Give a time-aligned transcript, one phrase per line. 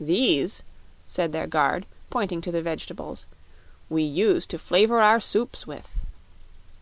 [0.00, 0.62] "These,"
[1.06, 3.26] said their guard, pointing to the vegetables,
[3.90, 5.90] "we use to flavor our soups with."